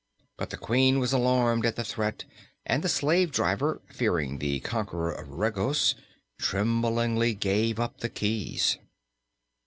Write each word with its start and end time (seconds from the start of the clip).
But 0.35 0.49
the 0.49 0.57
Queen 0.57 0.97
was 0.97 1.13
alarmed 1.13 1.63
at 1.63 1.75
the 1.75 1.83
threat 1.83 2.25
and 2.65 2.81
the 2.83 2.89
slave 2.89 3.29
driver, 3.31 3.81
fearing 3.91 4.39
the 4.39 4.59
conqueror 4.61 5.11
of 5.11 5.29
Regos, 5.29 5.93
tremblingly 6.39 7.35
gave 7.35 7.79
up 7.79 7.99
the 7.99 8.09
keys. 8.09 8.79